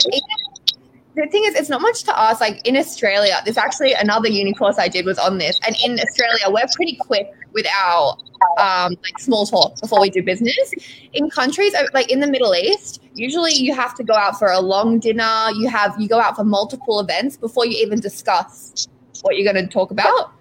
the 1.14 1.26
thing 1.28 1.44
is, 1.46 1.54
it's 1.54 1.70
not 1.70 1.80
much 1.80 2.02
to 2.04 2.18
ask. 2.18 2.40
Like 2.40 2.66
in 2.66 2.76
Australia, 2.76 3.40
there's 3.44 3.56
actually 3.56 3.94
another 3.94 4.28
uni 4.28 4.52
course 4.52 4.78
I 4.78 4.88
did 4.88 5.06
was 5.06 5.18
on 5.18 5.38
this, 5.38 5.58
and 5.66 5.74
in 5.84 5.98
Australia, 5.98 6.44
we're 6.48 6.66
pretty 6.74 6.96
quick 6.96 7.32
with 7.52 7.66
our 7.74 8.16
um, 8.58 8.92
like 9.02 9.18
small 9.18 9.46
talk 9.46 9.80
before 9.80 10.00
we 10.00 10.10
do 10.10 10.22
business. 10.22 10.74
In 11.14 11.30
countries 11.30 11.74
uh, 11.74 11.86
like 11.94 12.10
in 12.10 12.20
the 12.20 12.26
Middle 12.26 12.54
East, 12.54 13.02
usually 13.14 13.52
you 13.52 13.74
have 13.74 13.94
to 13.94 14.04
go 14.04 14.14
out 14.14 14.38
for 14.38 14.48
a 14.48 14.60
long 14.60 14.98
dinner. 14.98 15.48
You 15.56 15.68
have 15.68 15.98
you 15.98 16.08
go 16.08 16.20
out 16.20 16.36
for 16.36 16.44
multiple 16.44 17.00
events 17.00 17.36
before 17.36 17.64
you 17.64 17.82
even 17.82 17.98
discuss 17.98 18.86
what 19.22 19.38
you're 19.38 19.50
going 19.50 19.66
to 19.66 19.72
talk 19.72 19.90
about. 19.90 20.32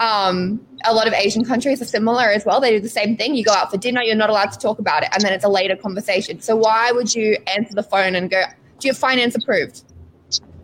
Um, 0.00 0.60
a 0.84 0.92
lot 0.92 1.06
of 1.06 1.14
Asian 1.14 1.44
countries 1.44 1.80
are 1.80 1.86
similar 1.86 2.24
as 2.24 2.44
well. 2.44 2.60
They 2.60 2.70
do 2.70 2.80
the 2.80 2.88
same 2.88 3.16
thing. 3.16 3.34
You 3.34 3.44
go 3.44 3.52
out 3.52 3.70
for 3.70 3.76
dinner, 3.76 4.02
you're 4.02 4.16
not 4.16 4.30
allowed 4.30 4.52
to 4.52 4.58
talk 4.58 4.78
about 4.78 5.02
it, 5.02 5.08
and 5.12 5.22
then 5.22 5.32
it's 5.32 5.44
a 5.44 5.48
later 5.48 5.76
conversation. 5.76 6.40
So 6.40 6.56
why 6.56 6.90
would 6.92 7.14
you 7.14 7.36
answer 7.46 7.74
the 7.74 7.82
phone 7.82 8.14
and 8.14 8.30
go, 8.30 8.42
"Do 8.78 8.88
you 8.88 8.92
have 8.92 8.98
finance 8.98 9.34
approved?" 9.36 9.84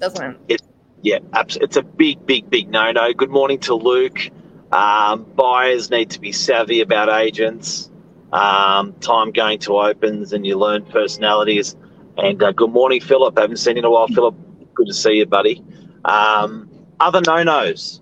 Doesn't 0.01 0.37
it? 0.49 0.63
Yeah, 1.03 1.19
abs- 1.33 1.59
it's 1.61 1.77
a 1.77 1.83
big, 1.83 2.27
big, 2.27 2.51
big 2.51 2.69
no 2.69 2.93
no. 2.93 3.13
Good 3.13 3.31
morning 3.31 3.59
to 3.61 3.75
Luke. 3.75 4.31
Um, 4.73 5.25
buyers 5.35 5.91
need 5.91 6.11
to 6.11 6.21
be 6.21 6.33
savvy 6.33 6.81
about 6.81 7.09
agents. 7.09 7.91
Um, 8.33 8.93
time 9.01 9.33
going 9.33 9.59
to 9.61 9.79
opens 9.79 10.33
and 10.33 10.47
you 10.47 10.57
learn 10.57 10.85
personalities. 10.85 11.75
And 12.17 12.43
uh, 12.43 12.53
good 12.53 12.71
morning, 12.71 13.01
Philip. 13.01 13.39
Haven't 13.39 13.57
seen 13.57 13.77
you 13.77 13.81
in 13.81 13.85
a 13.85 13.91
while, 13.91 14.07
Philip. 14.09 14.35
Good 14.75 14.87
to 14.87 14.95
see 14.95 15.15
you, 15.15 15.27
buddy. 15.27 15.65
Um, 16.05 16.71
other 17.01 17.21
no 17.27 17.43
nos. 17.43 18.01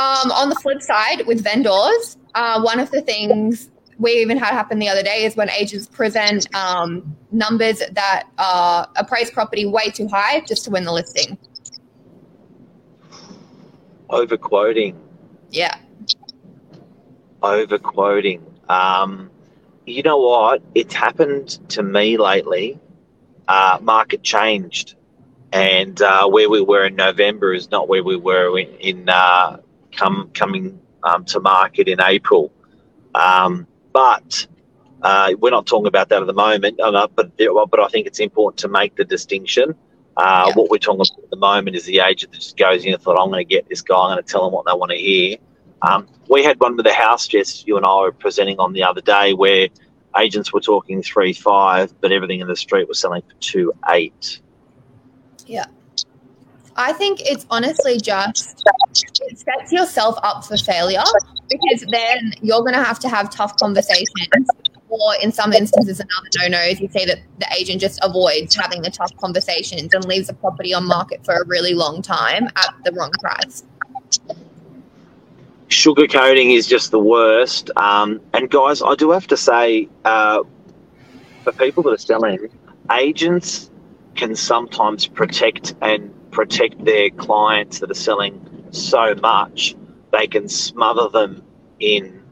Um, 0.00 0.32
on 0.32 0.48
the 0.48 0.54
flip 0.54 0.80
side, 0.80 1.26
with 1.26 1.44
vendors, 1.44 2.16
uh, 2.34 2.62
one 2.62 2.80
of 2.80 2.90
the 2.90 3.02
things 3.02 3.68
we 3.98 4.12
even 4.12 4.38
had 4.38 4.52
happen 4.52 4.78
the 4.78 4.88
other 4.88 5.02
day 5.02 5.24
is 5.24 5.36
when 5.36 5.50
agents 5.50 5.86
present 5.86 6.46
um, 6.54 7.14
numbers 7.32 7.82
that 7.92 8.24
uh, 8.38 8.86
appraise 8.96 9.30
property 9.30 9.66
way 9.66 9.90
too 9.90 10.08
high 10.08 10.40
just 10.40 10.64
to 10.64 10.70
win 10.70 10.84
the 10.84 10.92
listing. 10.92 11.36
Overquoting. 14.08 14.98
Yeah, 15.50 15.76
overquoting. 17.42 18.42
Um, 18.70 19.30
you 19.84 20.02
know 20.02 20.16
what? 20.16 20.62
It's 20.74 20.94
happened 20.94 21.48
to 21.70 21.82
me 21.82 22.16
lately. 22.16 22.78
Uh, 23.46 23.78
market 23.82 24.22
changed, 24.22 24.94
and 25.52 26.00
uh, 26.00 26.26
where 26.26 26.48
we 26.48 26.62
were 26.62 26.86
in 26.86 26.96
November 26.96 27.52
is 27.52 27.70
not 27.70 27.86
where 27.86 28.02
we 28.02 28.16
were 28.16 28.58
in, 28.58 28.68
in 28.76 29.08
uh, 29.10 29.58
come 29.92 30.30
coming 30.34 30.80
um, 31.02 31.24
to 31.26 31.40
market 31.40 31.88
in 31.88 32.00
April. 32.00 32.52
Um, 33.14 33.66
but 33.92 34.46
Uh, 35.02 35.32
we're 35.40 35.50
not 35.50 35.66
talking 35.66 35.86
about 35.86 36.10
that 36.10 36.20
at 36.20 36.26
the 36.26 36.34
moment, 36.34 36.78
uh, 36.78 37.08
but 37.14 37.30
but 37.70 37.80
I 37.80 37.88
think 37.88 38.06
it's 38.06 38.20
important 38.20 38.58
to 38.58 38.68
make 38.68 38.96
the 38.96 39.04
distinction. 39.04 39.74
Uh, 40.16 40.44
Yeah. 40.46 40.54
What 40.54 40.70
we're 40.70 40.76
talking 40.76 41.00
about 41.00 41.24
at 41.24 41.30
the 41.30 41.36
moment 41.36 41.74
is 41.76 41.84
the 41.86 42.00
agent 42.00 42.32
that 42.32 42.38
just 42.38 42.58
goes 42.58 42.84
in 42.84 42.92
and 42.92 43.02
thought, 43.02 43.18
I'm 43.18 43.30
going 43.30 43.46
to 43.46 43.54
get 43.56 43.66
this 43.68 43.80
guy, 43.80 43.96
I'm 43.96 44.10
going 44.12 44.22
to 44.22 44.30
tell 44.30 44.44
them 44.44 44.52
what 44.52 44.66
they 44.66 44.74
want 44.74 44.90
to 44.90 44.98
hear. 44.98 45.38
Um, 45.80 46.06
we 46.28 46.44
had 46.44 46.60
one 46.60 46.76
with 46.76 46.84
the 46.84 46.92
house, 46.92 47.26
Jess, 47.26 47.66
you 47.66 47.78
and 47.78 47.86
I 47.86 47.96
were 48.02 48.12
presenting 48.12 48.58
on 48.58 48.74
the 48.74 48.82
other 48.82 49.00
day, 49.00 49.32
where 49.32 49.68
agents 50.18 50.52
were 50.52 50.60
talking 50.60 51.02
three 51.02 51.32
five, 51.32 51.98
but 52.02 52.12
everything 52.12 52.40
in 52.40 52.48
the 52.48 52.56
street 52.56 52.86
was 52.86 52.98
selling 52.98 53.22
for 53.22 53.34
two 53.40 53.72
eight. 53.88 54.42
I 56.80 56.94
think 56.94 57.20
it's 57.20 57.46
honestly 57.50 58.00
just 58.00 58.64
it 59.20 59.38
sets 59.38 59.70
yourself 59.70 60.16
up 60.22 60.44
for 60.44 60.56
failure 60.56 61.04
because 61.50 61.84
then 61.90 62.32
you're 62.40 62.60
going 62.60 62.72
to 62.72 62.82
have 62.82 62.98
to 63.00 63.08
have 63.08 63.30
tough 63.30 63.56
conversations. 63.58 64.48
Or 64.88 65.14
in 65.22 65.30
some 65.30 65.52
instances, 65.52 66.00
another 66.00 66.50
no-no 66.50 66.64
is 66.64 66.80
you 66.80 66.88
see 66.88 67.04
that 67.04 67.18
the 67.38 67.46
agent 67.56 67.80
just 67.80 68.00
avoids 68.02 68.56
having 68.56 68.82
the 68.82 68.90
tough 68.90 69.14
conversations 69.18 69.92
and 69.94 70.04
leaves 70.04 70.26
the 70.26 70.34
property 70.34 70.74
on 70.74 70.86
market 70.86 71.24
for 71.24 71.34
a 71.34 71.46
really 71.46 71.74
long 71.74 72.02
time 72.02 72.48
at 72.56 72.74
the 72.84 72.92
wrong 72.92 73.12
price. 73.20 73.62
sugarcoating 75.68 76.56
is 76.56 76.66
just 76.66 76.90
the 76.90 76.98
worst. 76.98 77.70
Um, 77.76 78.20
and 78.32 78.50
guys, 78.50 78.82
I 78.82 78.94
do 78.96 79.10
have 79.10 79.28
to 79.28 79.36
say, 79.36 79.88
uh, 80.04 80.42
for 81.44 81.52
people 81.52 81.84
that 81.84 81.90
are 81.90 81.98
selling, 81.98 82.48
agents 82.90 83.70
can 84.16 84.34
sometimes 84.34 85.06
protect 85.06 85.74
and 85.80 86.12
protect 86.30 86.84
their 86.84 87.10
clients 87.10 87.80
that 87.80 87.90
are 87.90 87.94
selling 87.94 88.68
so 88.70 89.14
much 89.16 89.74
they 90.12 90.26
can 90.26 90.48
smother 90.48 91.08
them 91.08 91.42
in. 91.78 92.22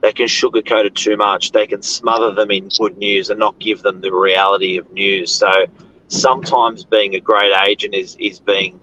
They 0.00 0.12
can 0.12 0.26
sugarcoat 0.26 0.86
it 0.86 0.94
too 0.94 1.16
much. 1.16 1.52
They 1.52 1.66
can 1.66 1.82
smother 1.82 2.32
them 2.32 2.50
in 2.50 2.68
good 2.68 2.96
news 2.96 3.30
and 3.30 3.38
not 3.38 3.58
give 3.58 3.82
them 3.82 4.00
the 4.00 4.12
reality 4.12 4.78
of 4.78 4.90
news. 4.92 5.32
So 5.32 5.50
sometimes 6.08 6.84
being 6.84 7.14
a 7.14 7.20
great 7.20 7.52
agent 7.66 7.94
is 7.94 8.16
is 8.16 8.40
being 8.40 8.80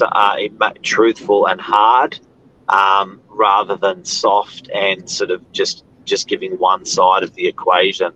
uh, 0.00 0.36
truthful 0.82 1.48
and 1.48 1.60
hard 1.60 2.20
um, 2.68 3.20
rather 3.28 3.76
than 3.76 4.04
soft 4.04 4.68
and 4.74 5.08
sort 5.08 5.30
of 5.30 5.50
just 5.52 5.84
just 6.04 6.28
giving 6.28 6.52
one 6.58 6.84
side 6.84 7.22
of 7.22 7.34
the 7.34 7.46
equation. 7.46 8.12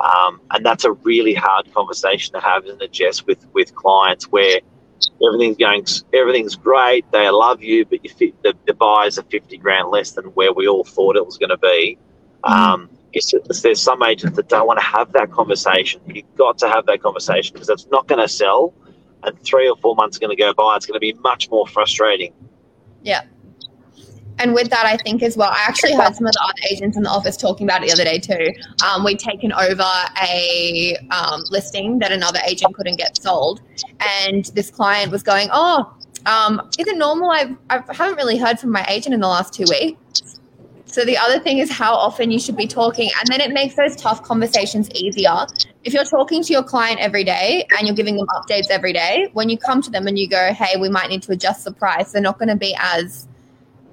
Um, 0.00 0.40
and 0.50 0.64
that's 0.64 0.84
a 0.84 0.92
really 0.92 1.34
hard 1.34 1.72
conversation 1.74 2.32
to 2.34 2.40
have, 2.40 2.64
isn't 2.64 2.80
it, 2.80 2.92
Jess, 2.92 3.26
with, 3.26 3.46
with 3.52 3.74
clients 3.74 4.28
where 4.28 4.60
everything's 5.26 5.56
going, 5.56 5.84
everything's 6.14 6.56
great, 6.56 7.10
they 7.12 7.28
love 7.28 7.62
you, 7.62 7.84
but 7.84 8.02
you 8.02 8.10
fit, 8.10 8.42
the, 8.42 8.54
the 8.66 8.74
buyers 8.74 9.18
are 9.18 9.24
50 9.24 9.58
grand 9.58 9.88
less 9.88 10.12
than 10.12 10.26
where 10.26 10.52
we 10.52 10.66
all 10.66 10.84
thought 10.84 11.16
it 11.16 11.24
was 11.24 11.36
going 11.36 11.50
to 11.50 11.58
be. 11.58 11.98
Um, 12.44 12.88
it's, 13.12 13.34
it's, 13.34 13.60
there's 13.60 13.82
some 13.82 14.02
agents 14.02 14.36
that 14.36 14.48
don't 14.48 14.66
want 14.66 14.78
to 14.78 14.84
have 14.84 15.12
that 15.12 15.30
conversation. 15.32 16.00
You've 16.06 16.34
got 16.36 16.58
to 16.58 16.68
have 16.68 16.86
that 16.86 17.02
conversation 17.02 17.54
because 17.54 17.68
it's 17.68 17.86
not 17.88 18.06
going 18.06 18.20
to 18.20 18.28
sell 18.28 18.72
and 19.22 19.38
three 19.42 19.68
or 19.68 19.76
four 19.76 19.94
months 19.94 20.16
are 20.16 20.20
going 20.20 20.34
to 20.34 20.42
go 20.42 20.54
by, 20.54 20.76
it's 20.76 20.86
going 20.86 20.94
to 20.94 21.00
be 21.00 21.12
much 21.14 21.50
more 21.50 21.66
frustrating. 21.66 22.32
Yeah. 23.02 23.22
And 24.38 24.54
with 24.54 24.70
that, 24.70 24.86
I 24.86 24.96
think 24.96 25.22
as 25.22 25.36
well, 25.36 25.50
I 25.50 25.64
actually 25.66 25.94
heard 25.94 26.14
some 26.14 26.26
of 26.26 26.32
the 26.32 26.40
other 26.42 26.74
agents 26.74 26.96
in 26.96 27.02
the 27.02 27.10
office 27.10 27.36
talking 27.36 27.66
about 27.66 27.82
it 27.82 27.88
the 27.88 27.92
other 27.92 28.04
day 28.04 28.18
too. 28.18 28.52
Um, 28.86 29.04
we'd 29.04 29.18
taken 29.18 29.52
over 29.52 29.84
a 30.22 30.96
um, 31.10 31.42
listing 31.50 31.98
that 31.98 32.10
another 32.10 32.40
agent 32.46 32.74
couldn't 32.74 32.96
get 32.96 33.20
sold, 33.20 33.60
and 34.00 34.46
this 34.54 34.70
client 34.70 35.12
was 35.12 35.22
going, 35.22 35.48
"Oh, 35.52 35.94
um, 36.24 36.68
is 36.78 36.86
it 36.86 36.96
normal? 36.96 37.30
I've, 37.30 37.56
I 37.68 37.82
haven't 37.92 38.16
really 38.16 38.38
heard 38.38 38.58
from 38.58 38.70
my 38.70 38.84
agent 38.88 39.14
in 39.14 39.20
the 39.20 39.28
last 39.28 39.52
two 39.52 39.64
weeks." 39.68 40.40
So 40.86 41.04
the 41.04 41.16
other 41.16 41.38
thing 41.38 41.58
is 41.58 41.70
how 41.70 41.94
often 41.94 42.32
you 42.32 42.40
should 42.40 42.56
be 42.56 42.66
talking, 42.66 43.10
and 43.18 43.28
then 43.28 43.40
it 43.40 43.52
makes 43.52 43.74
those 43.74 43.94
tough 43.94 44.22
conversations 44.22 44.90
easier. 44.92 45.46
If 45.84 45.92
you're 45.92 46.04
talking 46.04 46.42
to 46.42 46.52
your 46.52 46.64
client 46.64 46.98
every 46.98 47.24
day 47.24 47.66
and 47.76 47.86
you're 47.86 47.96
giving 47.96 48.16
them 48.16 48.26
updates 48.28 48.70
every 48.70 48.92
day, 48.92 49.28
when 49.34 49.48
you 49.48 49.56
come 49.56 49.82
to 49.82 49.90
them 49.90 50.06
and 50.06 50.18
you 50.18 50.28
go, 50.28 50.52
"Hey, 50.52 50.78
we 50.80 50.88
might 50.88 51.10
need 51.10 51.22
to 51.24 51.32
adjust 51.32 51.64
the 51.64 51.72
price," 51.72 52.12
they're 52.12 52.22
not 52.22 52.38
going 52.38 52.48
to 52.48 52.56
be 52.56 52.74
as 52.80 53.28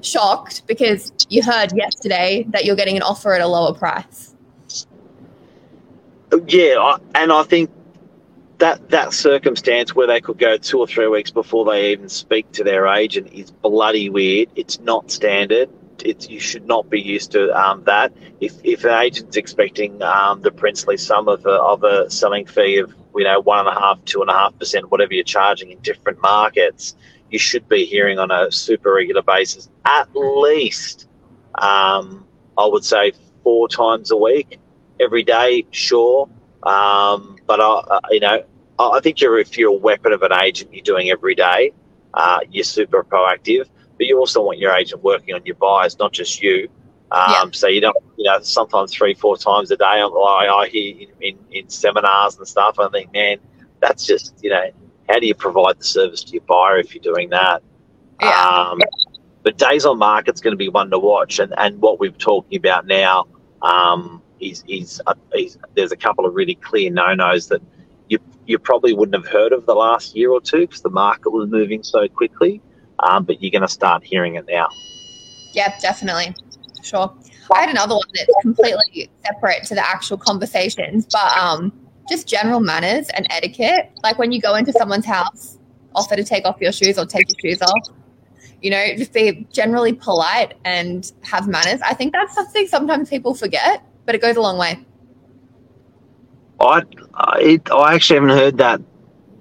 shocked 0.01 0.65
because 0.67 1.11
you 1.29 1.43
heard 1.43 1.75
yesterday 1.75 2.45
that 2.49 2.65
you're 2.65 2.75
getting 2.75 2.97
an 2.97 3.03
offer 3.03 3.33
at 3.33 3.41
a 3.41 3.47
lower 3.47 3.73
price. 3.73 4.35
Yeah, 6.47 6.97
and 7.15 7.31
I 7.31 7.43
think 7.43 7.69
that 8.57 8.89
that 8.89 9.13
circumstance 9.13 9.95
where 9.95 10.07
they 10.07 10.19
could 10.19 10.37
go 10.37 10.57
two 10.57 10.79
or 10.79 10.87
three 10.87 11.07
weeks 11.07 11.31
before 11.31 11.65
they 11.65 11.91
even 11.91 12.09
speak 12.09 12.51
to 12.53 12.63
their 12.63 12.87
agent 12.87 13.31
is 13.31 13.51
bloody 13.51 14.09
weird. 14.09 14.49
It's 14.55 14.79
not 14.79 15.11
standard. 15.11 15.69
It's 16.03 16.29
you 16.29 16.39
should 16.39 16.67
not 16.67 16.89
be 16.89 17.01
used 17.01 17.31
to 17.31 17.51
um, 17.57 17.83
that. 17.85 18.13
If 18.39 18.53
if 18.63 18.83
an 18.83 19.01
agent's 19.01 19.37
expecting 19.37 20.01
um, 20.01 20.41
the 20.41 20.51
princely 20.51 20.97
sum 20.97 21.27
of 21.27 21.45
a, 21.45 21.49
of 21.49 21.83
a 21.83 22.09
selling 22.09 22.45
fee 22.45 22.77
of 22.77 22.93
you 23.15 23.23
know 23.23 23.39
one 23.39 23.59
and 23.59 23.67
a 23.67 23.79
half, 23.79 24.03
two 24.05 24.21
and 24.21 24.29
a 24.29 24.33
half 24.33 24.57
percent, 24.59 24.91
whatever 24.91 25.13
you're 25.13 25.23
charging 25.23 25.71
in 25.71 25.79
different 25.79 26.21
markets, 26.21 26.95
you 27.29 27.39
should 27.39 27.67
be 27.67 27.85
hearing 27.85 28.19
on 28.19 28.31
a 28.31 28.51
super 28.51 28.93
regular 28.93 29.21
basis 29.21 29.69
at 29.85 30.07
least. 30.15 31.07
Um, 31.55 32.25
I 32.57 32.65
would 32.65 32.83
say 32.85 33.13
four 33.43 33.67
times 33.67 34.11
a 34.11 34.17
week, 34.17 34.59
every 34.99 35.23
day, 35.23 35.65
sure. 35.71 36.29
Um, 36.63 37.37
but 37.45 37.59
I, 37.59 37.63
uh, 37.65 37.99
you 38.11 38.19
know, 38.19 38.43
I 38.79 38.89
I 38.89 38.99
think 38.99 39.21
you're 39.21 39.39
if 39.39 39.57
you're 39.57 39.69
a 39.69 39.73
weapon 39.73 40.13
of 40.13 40.21
an 40.23 40.33
agent, 40.33 40.73
you're 40.73 40.83
doing 40.83 41.09
every 41.09 41.35
day. 41.35 41.73
Uh, 42.13 42.39
you're 42.49 42.63
super 42.63 43.03
proactive, 43.03 43.67
but 43.97 44.07
you 44.07 44.17
also 44.17 44.41
want 44.41 44.57
your 44.57 44.73
agent 44.73 45.03
working 45.03 45.35
on 45.35 45.45
your 45.45 45.55
buyers, 45.55 45.97
not 45.99 46.11
just 46.13 46.41
you. 46.41 46.67
Um, 47.11 47.25
Yeah. 47.29 47.45
So 47.51 47.67
you 47.67 47.81
don't, 47.81 47.95
you 48.17 48.25
know, 48.25 48.39
sometimes 48.41 48.93
three, 48.93 49.13
four 49.13 49.37
times 49.37 49.71
a 49.71 49.77
day. 49.77 49.85
I, 49.85 50.05
I 50.05 50.67
hear 50.67 50.95
in, 50.99 51.09
in, 51.21 51.37
in 51.51 51.69
seminars 51.69 52.37
and 52.37 52.47
stuff. 52.47 52.79
I 52.79 52.89
think, 52.89 53.13
man, 53.13 53.37
that's 53.79 54.05
just, 54.05 54.33
you 54.41 54.49
know, 54.49 54.69
how 55.09 55.19
do 55.19 55.27
you 55.27 55.35
provide 55.35 55.79
the 55.79 55.83
service 55.83 56.23
to 56.25 56.33
your 56.33 56.41
buyer 56.41 56.77
if 56.77 56.93
you're 56.93 57.03
doing 57.03 57.29
that? 57.29 57.63
Yeah. 58.21 58.29
Um, 58.29 58.79
but 59.43 59.57
days 59.57 59.85
on 59.85 59.97
market's 59.97 60.41
going 60.41 60.51
to 60.51 60.57
be 60.57 60.69
one 60.69 60.89
to 60.91 60.99
watch, 60.99 61.39
and, 61.39 61.53
and 61.57 61.79
what 61.81 61.99
we're 61.99 62.11
talking 62.11 62.57
about 62.57 62.85
now 62.85 63.27
um, 63.61 64.21
is 64.39 64.63
is, 64.67 65.01
uh, 65.07 65.13
is 65.35 65.57
there's 65.75 65.91
a 65.91 65.97
couple 65.97 66.25
of 66.25 66.35
really 66.35 66.55
clear 66.55 66.89
no 66.91 67.13
nos 67.13 67.47
that 67.47 67.61
you 68.09 68.19
you 68.45 68.59
probably 68.59 68.93
wouldn't 68.93 69.15
have 69.15 69.31
heard 69.31 69.53
of 69.53 69.65
the 69.65 69.75
last 69.75 70.15
year 70.15 70.31
or 70.31 70.41
two 70.41 70.61
because 70.61 70.81
the 70.81 70.89
market 70.89 71.29
was 71.29 71.49
moving 71.49 71.83
so 71.83 72.07
quickly, 72.07 72.61
um, 72.99 73.23
but 73.23 73.41
you're 73.41 73.51
going 73.51 73.61
to 73.61 73.67
start 73.67 74.03
hearing 74.03 74.35
it 74.35 74.45
now. 74.49 74.67
Yeah, 75.53 75.77
definitely. 75.79 76.35
Sure. 76.83 77.13
I 77.53 77.61
had 77.61 77.69
another 77.69 77.95
one 77.95 78.07
that's 78.13 78.41
completely 78.41 79.09
separate 79.25 79.63
to 79.65 79.75
the 79.75 79.85
actual 79.85 80.17
conversations, 80.17 81.07
but 81.11 81.37
um, 81.37 81.71
just 82.09 82.27
general 82.27 82.59
manners 82.59 83.09
and 83.09 83.27
etiquette. 83.29 83.91
Like 84.03 84.17
when 84.17 84.31
you 84.31 84.41
go 84.41 84.55
into 84.55 84.71
someone's 84.73 85.05
house, 85.05 85.57
offer 85.95 86.15
to 86.15 86.23
take 86.23 86.45
off 86.45 86.61
your 86.61 86.71
shoes 86.71 86.97
or 86.97 87.05
take 87.05 87.25
your 87.29 87.51
shoes 87.51 87.61
off. 87.61 87.89
You 88.61 88.71
know, 88.71 88.85
just 88.95 89.13
be 89.13 89.47
generally 89.51 89.93
polite 89.93 90.55
and 90.65 91.11
have 91.23 91.47
manners. 91.47 91.79
I 91.81 91.93
think 91.93 92.13
that's 92.13 92.33
something 92.33 92.67
sometimes 92.67 93.09
people 93.09 93.35
forget, 93.35 93.83
but 94.05 94.15
it 94.15 94.21
goes 94.21 94.35
a 94.35 94.41
long 94.41 94.57
way. 94.57 94.83
I 96.59 96.81
I, 97.13 97.39
it, 97.41 97.71
I 97.71 97.93
actually 97.93 98.15
haven't 98.15 98.37
heard 98.37 98.57
that 98.57 98.81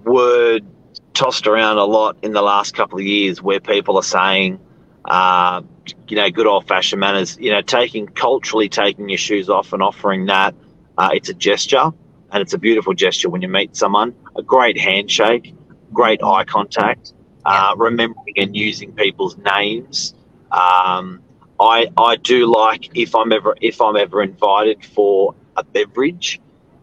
word 0.05 0.67
tossed 1.15 1.47
around 1.47 1.79
a 1.79 1.85
lot 1.85 2.19
in 2.23 2.33
the 2.33 2.43
last 2.43 2.75
couple 2.75 2.99
of 2.99 3.05
years, 3.05 3.41
where 3.41 3.59
people 3.59 3.97
are 3.97 4.03
saying, 4.03 4.61
uh, 5.07 5.63
you 6.09 6.17
know, 6.17 6.31
good 6.31 6.47
old 6.47 6.69
fashioned 6.69 7.01
manners. 7.01 7.39
You 7.41 7.53
know, 7.53 7.63
taking 7.63 8.07
culturally 8.07 8.69
taking 8.69 9.09
your 9.09 9.19
shoes 9.19 9.49
off 9.49 9.73
and 9.73 9.83
offering 9.83 10.27
that. 10.27 10.55
Uh, 10.99 11.11
it's 11.13 11.29
a 11.29 11.35
gesture, 11.35 11.91
and 12.37 12.43
it's 12.43 12.53
a 12.53 12.59
beautiful 12.59 12.93
gesture 12.93 13.31
when 13.31 13.41
you 13.41 13.49
meet 13.49 13.75
someone. 13.75 14.15
A 14.37 14.43
great 14.43 14.79
handshake, 14.79 15.55
great 15.95 16.23
eye 16.23 16.45
contact, 16.45 17.15
uh, 17.47 17.75
remembering 17.79 18.35
and 18.37 18.55
using 18.55 18.93
people's 18.93 19.39
names. 19.39 20.15
Um, 20.53 21.23
I 21.59 21.89
I 21.97 22.17
do 22.17 22.45
like 22.45 22.91
if 22.95 23.15
I'm 23.15 23.33
ever 23.33 23.57
if 23.63 23.81
I'm 23.81 23.97
ever 23.97 24.23
invited 24.23 24.85
for 24.85 25.35
a 25.57 25.65
beverage. 25.65 26.39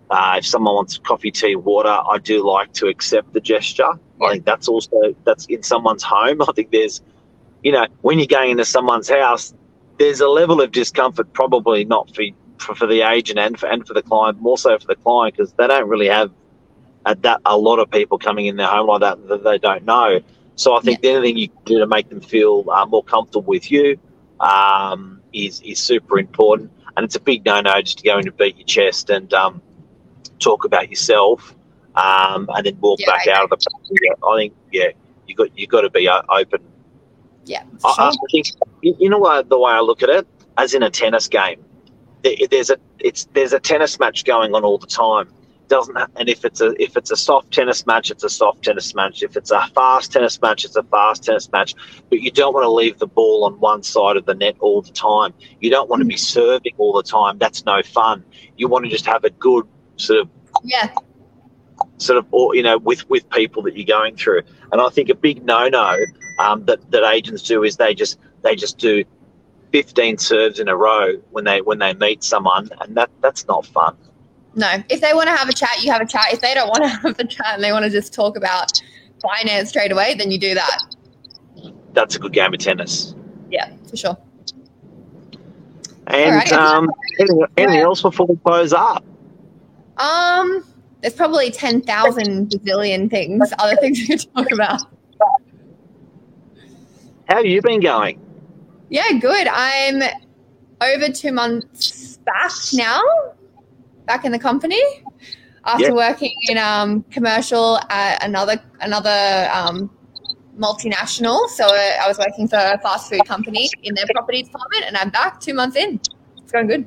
Uh, 0.10 0.38
if 0.39 0.45
someone 0.48 0.74
wants 0.74 0.98
coffee, 0.98 1.29
tea, 1.29 1.55
water, 1.55 1.89
I 2.13 2.17
do 2.17 2.43
like 2.43 2.74
to 2.74 2.88
accept 2.88 3.31
the 3.33 3.39
gesture. 3.39 3.91
I 4.24 4.31
think 4.31 4.45
that's 4.45 4.67
also 4.67 5.15
that's 5.24 5.45
in 5.45 5.62
someone's 5.62 6.01
home. 6.01 6.41
I 6.50 6.51
think 6.55 6.72
there's, 6.72 7.03
you 7.62 7.72
know, 7.74 7.86
when 8.01 8.17
you're 8.17 8.25
going 8.25 8.50
into 8.50 8.65
someone's 8.65 9.07
house, 9.07 9.53
there's 10.00 10.19
a 10.19 10.27
level 10.27 10.62
of 10.62 10.72
discomfort 10.72 11.31
probably 11.31 11.86
not 11.86 12.10
for 12.15 12.24
for, 12.63 12.75
for 12.75 12.88
the 12.88 13.01
agent 13.01 13.39
and 13.39 13.60
for, 13.60 13.67
and 13.67 13.86
for 13.86 13.93
the 13.93 14.01
client, 14.01 14.39
more 14.41 14.58
so 14.58 14.77
for 14.77 14.88
the 14.88 14.96
client 14.96 15.36
because 15.36 15.53
they 15.53 15.67
don't 15.67 15.88
really 15.88 16.08
have 16.08 16.32
a, 17.05 17.15
that 17.15 17.41
a 17.46 17.58
lot 17.58 17.79
of 17.79 17.89
people 17.91 18.17
coming 18.17 18.46
in 18.48 18.55
their 18.55 18.67
home 18.67 18.88
like 18.88 19.01
that 19.01 19.27
that 19.27 19.43
they 19.43 19.58
don't 19.58 19.86
know. 19.86 20.20
So 20.55 20.75
I 20.77 20.82
think 20.82 21.01
the 21.01 21.10
only 21.15 21.29
thing 21.29 21.38
you 21.38 21.50
can 21.50 21.63
do 21.65 21.79
to 21.79 21.88
make 21.88 22.10
them 22.10 22.22
feel 22.22 22.63
uh, 22.72 22.86
more 22.86 23.03
comfortable 23.03 23.48
with 23.48 23.72
you 23.72 23.98
um, 24.39 25.22
is 25.34 25.62
is 25.62 25.79
super 25.79 26.20
important, 26.20 26.72
and 26.96 27.03
it's 27.03 27.15
a 27.15 27.20
big 27.20 27.46
no 27.46 27.62
no 27.62 27.82
just 27.82 28.00
to 28.00 28.03
go 28.03 28.17
in 28.20 28.27
and 28.27 28.38
beat 28.38 28.58
your 28.58 28.67
chest 28.67 29.10
and 29.10 29.34
um, 29.34 29.62
talk 30.39 30.63
about 30.65 30.89
yourself, 30.89 31.55
um, 31.96 32.50
and 32.55 32.65
then 32.65 32.79
walk 32.79 33.00
Yeah, 33.00 33.08
back 33.08 33.27
out 33.27 33.43
of 33.46 33.50
the. 33.50 33.58
Yeah, 34.01 34.13
I 34.27 34.38
think 34.38 34.53
yeah, 34.72 34.89
you 35.27 35.36
got 35.36 35.58
you 35.58 35.67
got 35.67 35.82
to 35.82 35.89
be 35.89 36.08
uh, 36.08 36.22
open. 36.29 36.62
Yeah. 37.46 37.63
I, 37.84 37.93
Sure. 37.93 38.05
I 38.05 38.12
think 38.32 38.48
you 38.82 39.10
know 39.10 39.17
what, 39.20 39.50
the 39.50 39.60
way 39.60 39.72
I 39.72 39.79
look 39.79 40.03
at 40.03 40.10
it, 40.10 40.27
as 40.58 40.74
in 40.74 40.84
a 40.84 40.89
tennis 40.89 41.27
game, 41.27 41.63
there's 42.50 42.70
a 42.70 42.77
it's 43.00 43.25
there's 43.34 43.53
a 43.53 43.60
tennis 43.60 44.00
match 44.00 44.24
going 44.25 44.53
on 44.56 44.63
all 44.63 44.77
the 44.77 44.88
time. 44.88 45.30
Doesn't 45.70 45.96
ha- 45.96 46.08
and 46.18 46.30
if 46.30 46.44
it's 46.46 46.62
a 46.62 46.74
if 46.82 46.98
it's 46.98 47.12
a 47.12 47.15
soft 47.15 47.51
tennis 47.51 47.86
match, 47.86 48.12
it's 48.12 48.24
a 48.24 48.30
soft 48.30 48.63
tennis 48.63 48.94
match. 48.96 49.24
If 49.24 49.36
it's 49.38 49.51
a 49.51 49.62
fast 49.74 50.12
tennis 50.12 50.42
match, 50.42 50.65
it's 50.65 50.75
a 50.75 50.84
fast 50.84 51.24
tennis 51.24 51.51
match. 51.51 51.74
But 52.10 52.20
you 52.22 52.32
don't 52.32 52.53
want 52.53 52.63
to 52.65 52.70
leave 52.70 53.00
the 53.00 53.08
ball 53.08 53.46
on 53.46 53.60
one 53.60 53.82
side 53.84 54.18
of 54.18 54.25
the 54.25 54.36
net 54.36 54.56
all 54.60 54.82
the 54.82 54.92
time. 54.92 55.34
You 55.62 55.70
don't 55.70 55.89
want 55.89 56.01
to 56.01 56.06
be 56.06 56.18
serving 56.18 56.74
all 56.77 56.94
the 56.94 57.03
time. 57.03 57.38
That's 57.38 57.65
no 57.65 57.82
fun. 57.82 58.24
You 58.58 58.68
want 58.68 58.86
to 58.86 58.92
just 58.92 59.06
have 59.06 59.24
a 59.24 59.30
good 59.30 59.65
sort 59.96 60.20
of 60.20 60.30
Yeah. 60.63 60.89
sort 61.98 62.18
of 62.18 62.25
or 62.32 62.56
you 62.56 62.63
know 62.63 62.77
with 62.77 63.10
with 63.10 63.27
people 63.30 63.63
that 63.63 63.75
you're 63.77 63.86
going 63.86 64.15
through 64.15 64.42
and 64.72 64.82
i 64.82 64.89
think 64.89 65.10
a 65.10 65.15
big 65.15 65.44
no-no 65.46 65.98
um, 66.39 66.65
that 66.65 66.80
that 66.92 67.03
agents 67.13 67.44
do 67.44 67.63
is 67.63 67.77
they 67.77 67.94
just 67.94 68.18
they 68.42 68.56
just 68.56 68.77
do 68.77 69.03
15 69.74 70.20
serves 70.20 70.60
in 70.60 70.70
a 70.70 70.75
row 70.77 71.13
when 71.32 71.44
they 71.44 71.60
when 71.62 71.80
they 71.80 71.94
meet 71.96 72.24
someone 72.24 72.70
and 72.82 72.96
that 72.96 73.10
that's 73.22 73.46
not 73.48 73.65
fun 73.65 73.98
No. 74.56 74.72
If 74.89 75.01
they 75.01 75.13
want 75.15 75.27
to 75.30 75.36
have 75.36 75.50
a 75.50 75.53
chat, 75.53 75.84
you 75.84 75.92
have 75.92 76.01
a 76.01 76.06
chat. 76.06 76.27
If 76.32 76.42
they 76.42 76.53
don't 76.53 76.68
want 76.70 76.84
to 76.84 76.89
have 77.10 77.20
a 77.20 77.24
chat 77.25 77.56
and 77.56 77.63
they 77.63 77.72
want 77.72 77.84
to 77.84 77.89
just 77.92 78.13
talk 78.13 78.38
about 78.38 78.72
finance 79.22 79.70
straight 79.70 79.92
away, 79.92 80.13
then 80.13 80.30
you 80.32 80.38
do 80.39 80.53
that. 80.53 80.80
that's 81.94 82.15
a 82.15 82.20
good 82.20 82.34
game 82.34 82.53
of 82.53 82.60
tennis 82.60 83.15
Yeah, 83.50 83.72
for 83.89 83.98
sure. 83.98 84.18
and 86.08 86.25
Alright. 86.27 86.51
um, 86.51 86.92
anything, 87.20 87.46
anything 87.58 87.82
else 87.82 88.01
before 88.03 88.27
we 88.27 88.36
close 88.46 88.74
up 88.74 89.03
Um, 89.98 90.63
there's 91.01 91.15
probably 91.15 91.50
ten 91.51 91.82
thousand 91.82 92.50
bazillion 92.51 93.10
things, 93.10 93.51
other 93.60 93.75
things 93.77 94.00
we 94.00 94.08
could 94.08 94.25
talk 94.36 94.51
about. 94.51 94.82
how 97.27 97.38
have 97.38 97.46
you 97.46 97.62
been 97.62 97.80
going 97.80 98.20
Yeah, 98.93 99.12
good. 99.13 99.47
I'm 99.47 100.03
over 100.79 101.12
two 101.12 101.31
months 101.31 102.17
back 102.17 102.51
now, 102.73 103.01
back 104.05 104.23
in 104.23 104.31
the 104.31 104.38
company 104.38 104.79
after 105.65 105.85
Yeah. 105.88 105.93
working 105.95 106.31
in 106.47 106.59
um, 106.59 107.01
commercial 107.09 107.79
at 107.89 108.23
another 108.23 108.62
another 108.81 109.50
um, 109.51 109.89
multinational. 110.59 111.47
So 111.50 111.65
uh, 111.65 112.03
I 112.03 112.07
was 112.07 112.19
working 112.19 112.47
for 112.47 112.57
a 112.57 112.77
fast 112.83 113.09
food 113.09 113.25
company 113.25 113.67
in 113.81 113.95
their 113.95 114.05
property 114.13 114.43
department, 114.43 114.83
and 114.85 114.95
I'm 114.95 115.09
back 115.09 115.39
two 115.39 115.55
months 115.55 115.75
in. 115.75 116.00
It's 116.43 116.51
going 116.51 116.67
good. 116.67 116.85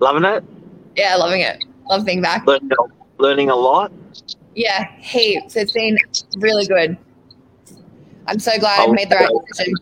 loving 0.00 0.24
it 0.24 0.42
Yeah, 0.96 1.14
loving 1.14 1.42
it. 1.42 1.62
Love 1.88 2.04
being 2.04 2.20
back. 2.22 2.44
learning, 2.44 2.70
learning 3.18 3.50
a 3.50 3.54
lot 3.54 3.92
Yeah, 4.56 4.90
heaps. 4.98 5.54
It's 5.54 5.70
been 5.70 5.96
really 6.38 6.66
good. 6.66 6.96
I'm 8.26 8.40
so 8.40 8.58
glad 8.58 8.80
I 8.80 8.86
Oh, 8.86 8.92
made 8.92 9.10
the 9.10 9.14
right 9.14 9.30
decision. 9.46 9.74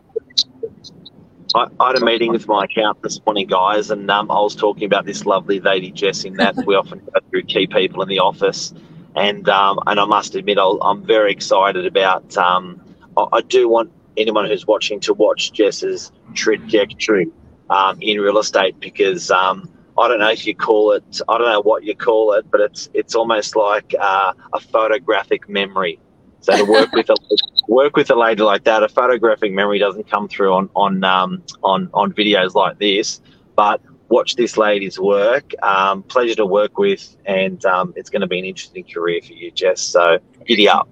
I, 1.55 1.67
I 1.81 1.89
had 1.89 2.03
a 2.03 2.05
meeting 2.05 2.33
with 2.33 2.47
my 2.47 2.65
account 2.65 3.03
this 3.03 3.21
morning, 3.27 3.47
guys, 3.47 3.91
and 3.91 4.11
um, 4.11 4.31
I 4.31 4.41
was 4.41 4.55
talking 4.55 4.85
about 4.85 5.07
this 5.07 5.27
lovely 5.27 5.61
lady 5.61 5.91
Jess 5.91 6.25
in 6.25 6.35
that 6.37 6.57
we 6.67 6.75
often 6.75 6.99
go 7.01 7.21
through 7.31 7.43
key 7.43 7.67
people 7.67 8.03
in 8.03 8.09
the 8.09 8.21
office, 8.21 8.73
and 9.17 9.49
um, 9.49 9.79
and 9.87 9.99
I 9.99 10.05
must 10.05 10.35
admit 10.35 10.59
I'll, 10.59 10.79
I'm 10.83 11.05
very 11.05 11.33
excited 11.33 11.87
about. 11.87 12.37
Um, 12.37 12.81
I, 13.17 13.27
I 13.33 13.41
do 13.41 13.69
want 13.69 13.93
anyone 14.17 14.47
who's 14.47 14.67
watching 14.67 15.01
to 15.01 15.15
watch 15.15 15.53
Jess's 15.53 16.13
trajectory 16.35 17.29
um, 17.71 17.99
in 18.01 18.21
real 18.21 18.39
estate 18.39 18.79
because 18.81 19.31
um, 19.31 19.71
I 19.99 20.09
don't 20.09 20.21
know 20.21 20.31
if 20.31 20.47
you 20.47 20.55
call 20.55 20.93
it, 20.93 21.21
I 21.29 21.39
don't 21.39 21.49
know 21.49 21.63
what 21.63 21.85
you 21.85 21.97
call 21.97 22.33
it, 22.35 22.51
but 22.51 22.61
it's 22.61 22.89
it's 22.95 23.15
almost 23.15 23.57
like 23.57 23.95
uh, 23.99 24.33
a 24.53 24.61
photographic 24.61 25.49
memory. 25.49 25.99
So 26.41 26.57
to 26.57 26.65
work 26.65 26.93
with 26.93 27.11
a 27.11 27.17
work 27.71 27.97
with 27.97 28.11
a 28.11 28.17
lady 28.17 28.43
like 28.43 28.65
that, 28.65 28.83
a 28.83 28.89
photographic 28.89 29.53
memory 29.53 29.79
doesn't 29.79 30.11
come 30.11 30.29
through 30.29 30.53
on 30.53 30.69
on 30.75 31.05
um, 31.05 31.43
on 31.63 31.89
on 31.95 32.13
videos 32.13 32.55
like 32.55 32.79
this. 32.79 33.21
But 33.57 33.81
watch 34.09 34.37
this 34.37 34.57
lady's 34.57 34.99
work. 34.99 35.53
Um, 35.63 36.03
pleasure 36.03 36.35
to 36.35 36.47
work 36.47 36.77
with, 36.79 37.17
and 37.25 37.65
um, 37.65 37.95
it's 37.97 38.11
going 38.11 38.21
to 38.21 38.27
be 38.27 38.39
an 38.39 38.45
interesting 38.45 38.85
career 38.85 39.21
for 39.23 39.33
you, 39.33 39.51
Jess. 39.51 39.81
So 39.81 40.19
giddy 40.47 40.69
up. 40.69 40.89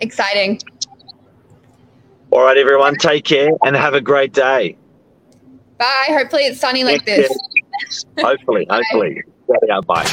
Exciting. 0.00 0.60
All 2.30 2.42
right, 2.42 2.56
everyone, 2.56 2.96
take 2.96 3.24
care 3.24 3.50
and 3.64 3.74
have 3.76 3.94
a 3.94 4.00
great 4.00 4.32
day. 4.32 4.76
Bye. 5.78 6.06
Hopefully 6.08 6.42
it's 6.42 6.60
sunny 6.60 6.84
like 6.84 7.04
this. 7.04 7.30
Hopefully, 8.18 8.66
hopefully. 8.68 9.22
Yeah, 9.66 9.80
bye. 9.80 10.04